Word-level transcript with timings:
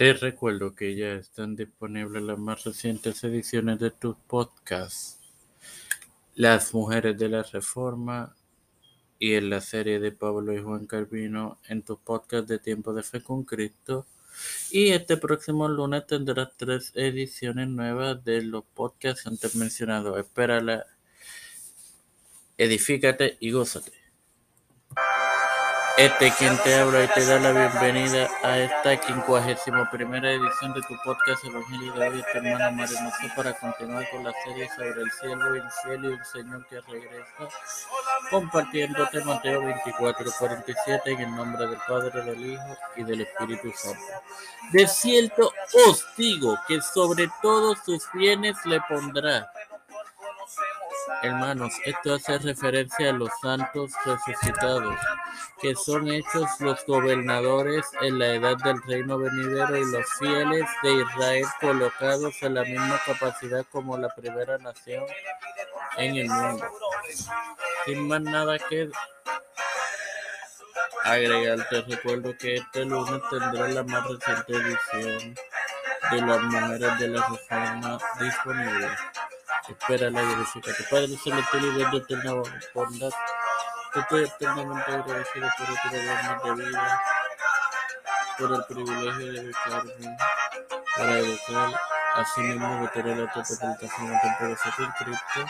Te 0.00 0.14
recuerdo 0.14 0.74
que 0.74 0.96
ya 0.96 1.12
están 1.12 1.56
disponibles 1.56 2.22
las 2.22 2.38
más 2.38 2.64
recientes 2.64 3.22
ediciones 3.22 3.78
de 3.78 3.90
tus 3.90 4.16
podcasts, 4.16 5.20
Las 6.34 6.72
Mujeres 6.72 7.18
de 7.18 7.28
la 7.28 7.42
Reforma 7.42 8.34
y 9.18 9.34
en 9.34 9.50
la 9.50 9.60
serie 9.60 10.00
de 10.00 10.10
Pablo 10.10 10.54
y 10.54 10.62
Juan 10.62 10.86
Carvino 10.86 11.58
en 11.68 11.82
tus 11.82 11.98
podcasts 11.98 12.48
de 12.48 12.58
Tiempo 12.58 12.94
de 12.94 13.02
Fe 13.02 13.22
con 13.22 13.44
Cristo. 13.44 14.06
Y 14.70 14.88
este 14.88 15.18
próximo 15.18 15.68
lunes 15.68 16.06
tendrás 16.06 16.56
tres 16.56 16.92
ediciones 16.94 17.68
nuevas 17.68 18.24
de 18.24 18.40
los 18.40 18.64
podcasts 18.64 19.26
antes 19.26 19.54
mencionados. 19.54 20.18
Espérala, 20.18 20.86
edifícate 22.56 23.36
y 23.38 23.50
gózate. 23.50 23.99
Este 26.00 26.32
quien 26.38 26.56
te 26.62 26.74
habla 26.76 27.04
y 27.04 27.08
te 27.08 27.26
da 27.26 27.38
la 27.38 27.52
bienvenida 27.52 28.26
a 28.42 28.58
esta 28.58 28.96
quincuagésima 28.96 29.90
primera 29.90 30.32
edición 30.32 30.72
de 30.72 30.80
tu 30.80 30.96
podcast 31.04 31.44
Evangelio 31.44 31.92
de 31.92 32.08
hoy, 32.08 32.22
tu 32.22 32.38
hermana 32.38 32.70
María 32.70 33.12
para 33.36 33.52
continuar 33.52 34.08
con 34.08 34.24
la 34.24 34.32
serie 34.42 34.66
sobre 34.74 35.02
el 35.02 35.10
cielo, 35.10 35.54
el 35.54 35.70
cielo 35.82 36.10
y 36.10 36.14
el 36.14 36.24
Señor 36.24 36.66
que 36.68 36.80
regresa, 36.80 37.54
compartiéndote 38.30 39.22
Mateo 39.26 39.60
24, 39.60 40.32
47 40.38 41.10
en 41.12 41.20
el 41.20 41.36
nombre 41.36 41.66
del 41.66 41.78
Padre, 41.86 42.22
del 42.22 42.46
Hijo 42.46 42.76
y 42.96 43.02
del 43.02 43.20
Espíritu 43.20 43.70
Santo. 43.74 44.00
De 44.72 44.86
cierto 44.86 45.52
os 45.86 46.06
digo 46.16 46.56
que 46.66 46.80
sobre 46.80 47.28
todos 47.42 47.76
sus 47.84 48.10
bienes 48.14 48.56
le 48.64 48.80
pondrá 48.88 49.52
Hermanos, 51.22 51.72
esto 51.84 52.14
hace 52.14 52.38
referencia 52.38 53.10
a 53.10 53.12
los 53.12 53.30
santos 53.42 53.92
resucitados, 54.04 54.96
que 55.60 55.74
son 55.74 56.08
hechos 56.08 56.48
los 56.60 56.84
gobernadores 56.86 57.86
en 58.00 58.18
la 58.18 58.28
edad 58.28 58.56
del 58.58 58.82
reino 58.82 59.18
venidero 59.18 59.76
y 59.76 59.90
los 59.90 60.06
fieles 60.18 60.64
de 60.82 60.92
Israel 60.94 61.44
colocados 61.60 62.34
en 62.42 62.54
la 62.54 62.64
misma 62.64 62.98
capacidad 63.04 63.64
como 63.70 63.98
la 63.98 64.08
primera 64.14 64.56
nación 64.58 65.04
en 65.98 66.16
el 66.16 66.28
mundo. 66.28 66.64
Sin 67.84 68.08
más 68.08 68.22
nada 68.22 68.58
que 68.58 68.90
agregar, 71.04 71.68
te 71.68 71.82
recuerdo 71.82 72.36
que 72.38 72.56
este 72.56 72.84
lunes 72.84 73.20
tendrá 73.30 73.68
la 73.68 73.82
más 73.82 74.04
reciente 74.08 74.52
edición 74.52 75.34
de 76.10 76.20
las 76.22 76.42
mujeres 76.42 76.98
de 76.98 77.08
la 77.08 77.26
reforma 77.26 77.98
disponible. 78.18 78.88
Espera 79.70 80.10
la 80.10 80.22
tu 80.22 80.84
Padre 80.90 81.16
celestial 81.16 81.64
y 81.64 81.70
Dios 81.74 81.92
de 81.92 81.98
eterna 81.98 82.32
bondad, 82.74 83.10
te 83.94 84.00
estoy 84.00 84.24
eternamente 84.24 84.92
agradecido 84.92 85.48
por 85.56 85.70
otro 85.70 86.04
darnos 86.06 86.58
de 86.58 86.64
vida, 86.64 87.02
por 88.38 88.52
el 88.52 88.64
privilegio 88.64 89.32
de 89.32 89.38
educarme, 89.38 90.16
para 90.96 91.18
educar, 91.18 91.80
así 92.16 92.40
mismo 92.40 92.82
de 92.82 92.88
tener 92.88 93.16
la 93.16 93.22
autopublicación 93.22 94.14
a 94.14 94.20
tiempo 94.20 94.44
de 94.44 94.56
ser 94.56 94.72
Cristo. 94.98 95.46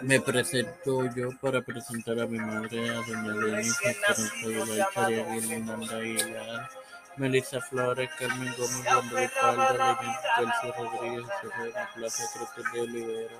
Me 0.00 0.20
presento 0.20 1.04
yo 1.14 1.30
para 1.40 1.60
presentar 1.60 2.18
a 2.18 2.26
mi 2.26 2.38
madre, 2.38 2.90
a 2.90 2.94
doña 2.94 3.34
Lenisa, 3.34 3.92
que 3.92 4.56
nos 4.56 4.68
la 4.68 4.78
historia 4.78 5.24
de 5.24 6.32
la 6.32 6.70
Melissa 7.18 7.60
Flores, 7.60 8.08
Carmen 8.18 8.54
Gómez, 8.56 8.84
de 8.84 9.28
Palda, 9.40 9.98
Delcio 10.38 10.72
Rodríguez, 10.76 11.26
José 11.42 11.64
de 11.64 11.72
Plaza, 11.94 12.24
Cruz 12.32 12.50
de 12.72 12.80
Olivera, 12.80 13.34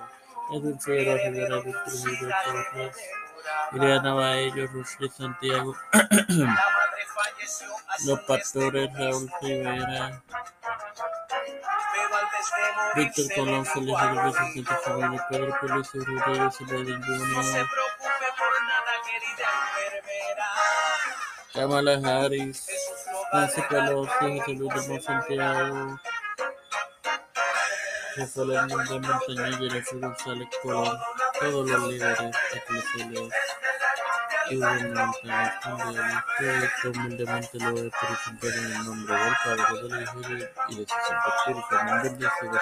Edwin 0.53 0.79
Figueroa 0.79 1.17
Rivera, 1.17 1.55
Edwin 1.57 1.75
Trujillo 1.85 2.29
Torres, 2.43 2.97
Ileana 3.71 4.13
Baello, 4.13 4.67
Rusli 4.67 5.09
Santiago, 5.09 5.75
Los 8.05 8.19
Pastores, 8.21 8.93
Raúl 8.93 9.29
Rivera, 9.41 10.21
Víctor 12.95 13.25
Colón, 13.35 13.65
Feliz 13.65 13.95
Vicente 14.25 14.75
Familia, 14.83 15.25
Pedro 15.29 15.57
Pelicio 15.61 16.03
Rodríguez, 16.03 16.61
Ledin 16.61 17.03
Junior, 17.03 17.67
Kamala 21.53 21.99
Harris, 22.03 22.67
Nancy 23.31 23.61
Pelosi, 23.69 24.39
José 24.39 24.53
Luis 24.55 24.87
de 24.87 25.01
Santiago, 25.01 25.99
José 28.15 28.41
Hernández 28.41 29.01
Montañez, 29.01 29.57
Jennifer 29.59 29.99
González 29.99 30.47
Colón, 30.63 30.97
todos 31.39 31.69
los 31.69 31.87
líderes 31.89 32.35
eclesiales 32.53 33.29
y 34.49 34.55
gubernamentales 34.55 35.65
mundiales, 35.67 36.23
esto 36.39 36.89
humildemente 36.89 37.59
lo 37.59 37.69
he 37.69 37.91
presentado 37.91 38.53
en 38.53 38.71
el 38.71 38.83
nombre 38.83 39.15
del 39.15 39.33
Padre, 39.43 39.89
del 39.89 40.01
Hijo 40.01 40.19
y 40.69 40.75
de 40.75 40.87
su 40.87 40.95
Santo 41.07 41.29
Espíritu. 41.37 41.75
En 41.79 41.85
nombre 41.85 42.09
de 42.09 42.15
y 42.15 42.49
de 42.49 42.59